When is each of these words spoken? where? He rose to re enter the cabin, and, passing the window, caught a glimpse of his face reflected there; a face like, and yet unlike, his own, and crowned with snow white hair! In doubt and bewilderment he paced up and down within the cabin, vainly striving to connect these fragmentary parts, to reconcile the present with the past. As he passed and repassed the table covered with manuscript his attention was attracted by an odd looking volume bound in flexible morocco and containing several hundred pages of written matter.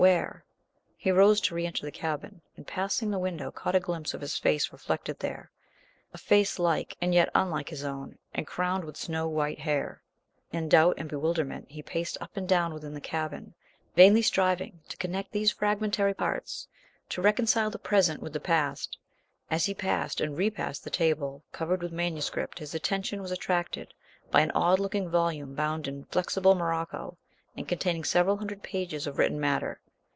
where? 0.01 0.43
He 0.97 1.11
rose 1.11 1.39
to 1.41 1.53
re 1.53 1.67
enter 1.67 1.85
the 1.85 1.91
cabin, 1.91 2.41
and, 2.57 2.65
passing 2.65 3.11
the 3.11 3.19
window, 3.19 3.51
caught 3.51 3.75
a 3.75 3.79
glimpse 3.79 4.15
of 4.15 4.21
his 4.21 4.35
face 4.35 4.73
reflected 4.73 5.19
there; 5.19 5.51
a 6.11 6.17
face 6.17 6.57
like, 6.57 6.97
and 6.99 7.13
yet 7.13 7.29
unlike, 7.35 7.69
his 7.69 7.83
own, 7.83 8.17
and 8.33 8.47
crowned 8.47 8.83
with 8.83 8.97
snow 8.97 9.27
white 9.27 9.59
hair! 9.59 10.01
In 10.51 10.67
doubt 10.67 10.95
and 10.97 11.07
bewilderment 11.07 11.69
he 11.69 11.83
paced 11.83 12.17
up 12.19 12.35
and 12.35 12.49
down 12.49 12.73
within 12.73 12.95
the 12.95 12.99
cabin, 12.99 13.53
vainly 13.95 14.23
striving 14.23 14.79
to 14.89 14.97
connect 14.97 15.33
these 15.33 15.51
fragmentary 15.51 16.15
parts, 16.15 16.67
to 17.09 17.21
reconcile 17.21 17.69
the 17.69 17.77
present 17.77 18.23
with 18.23 18.33
the 18.33 18.39
past. 18.39 18.97
As 19.51 19.65
he 19.65 19.75
passed 19.75 20.19
and 20.19 20.35
repassed 20.35 20.83
the 20.83 20.89
table 20.89 21.43
covered 21.51 21.83
with 21.83 21.91
manuscript 21.91 22.57
his 22.57 22.73
attention 22.73 23.21
was 23.21 23.29
attracted 23.31 23.93
by 24.31 24.41
an 24.41 24.49
odd 24.55 24.79
looking 24.79 25.11
volume 25.11 25.53
bound 25.53 25.87
in 25.87 26.05
flexible 26.05 26.55
morocco 26.55 27.19
and 27.55 27.67
containing 27.67 28.03
several 28.03 28.37
hundred 28.37 28.63
pages 28.63 29.05
of 29.05 29.19
written 29.19 29.39
matter. 29.39 29.79